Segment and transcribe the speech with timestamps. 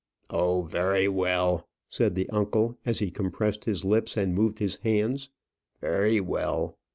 [0.31, 5.29] "Oh, very well," said the uncle, as he compressed his lips, and moved his hands.
[5.79, 6.79] "Very well."